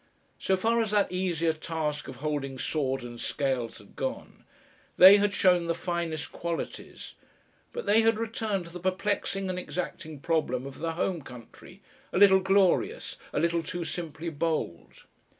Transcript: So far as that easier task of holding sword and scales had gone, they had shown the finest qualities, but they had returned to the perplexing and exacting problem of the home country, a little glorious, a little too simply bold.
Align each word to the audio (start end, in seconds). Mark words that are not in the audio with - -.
So 0.39 0.57
far 0.57 0.81
as 0.81 0.89
that 0.89 1.11
easier 1.11 1.53
task 1.53 2.07
of 2.07 2.15
holding 2.15 2.57
sword 2.57 3.03
and 3.03 3.21
scales 3.21 3.77
had 3.77 3.95
gone, 3.95 4.45
they 4.97 5.17
had 5.17 5.31
shown 5.31 5.67
the 5.67 5.75
finest 5.75 6.31
qualities, 6.31 7.13
but 7.71 7.85
they 7.85 8.01
had 8.01 8.17
returned 8.17 8.65
to 8.65 8.71
the 8.71 8.79
perplexing 8.79 9.47
and 9.47 9.59
exacting 9.59 10.19
problem 10.19 10.65
of 10.65 10.79
the 10.79 10.93
home 10.93 11.21
country, 11.21 11.83
a 12.11 12.17
little 12.17 12.39
glorious, 12.39 13.17
a 13.31 13.39
little 13.39 13.61
too 13.61 13.85
simply 13.85 14.29
bold. 14.29 15.03